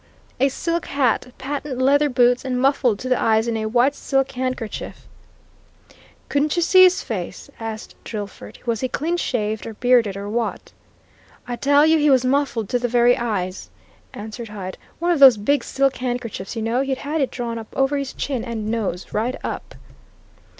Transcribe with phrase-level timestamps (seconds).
[0.39, 4.31] A silk hat patent leather boots and muffled to the eyes in a white silk
[4.31, 5.07] handkerchief."
[6.27, 8.57] "Could you see his face?" asked Drillford.
[8.65, 10.71] "Was he clean shaved, or bearded, or what?"
[11.47, 13.69] "I tell you he was muffled to the very eyes,"
[14.11, 14.79] answered Hyde.
[14.97, 18.11] "One of those big silk handkerchiefs, you know he had it drawn up over his
[18.11, 19.75] chin and nose right up."